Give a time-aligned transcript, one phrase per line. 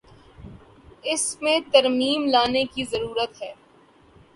[1.03, 3.53] اس میں ترمیم لانے کی ضرورت ہے۔